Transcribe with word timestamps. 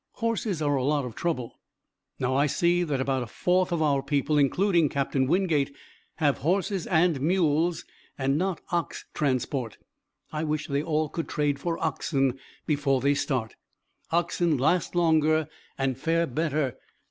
Horses 0.13 0.63
are 0.63 0.75
a 0.77 0.83
lot 0.83 1.05
of 1.05 1.13
trouble. 1.13 1.59
"Now, 2.17 2.35
I 2.35 2.47
see 2.47 2.81
that 2.81 2.99
about 2.99 3.21
a 3.21 3.27
fourth 3.27 3.71
of 3.71 3.83
our 3.83 4.01
people, 4.01 4.39
including 4.39 4.89
Captain 4.89 5.27
Wingate, 5.27 5.75
have 6.15 6.39
horses 6.39 6.87
and 6.87 7.21
mules 7.21 7.85
and 8.17 8.35
not 8.35 8.61
ox 8.71 9.05
transport. 9.13 9.77
I 10.31 10.43
wish 10.43 10.65
they 10.65 10.81
all 10.81 11.07
could 11.07 11.27
trade 11.29 11.59
for 11.59 11.77
oxen 11.77 12.39
before 12.65 12.99
they 12.99 13.13
start. 13.13 13.53
Oxen 14.09 14.57
last 14.57 14.95
longer 14.95 15.47
and 15.77 15.95
fare 15.99 16.25
better. 16.25 16.79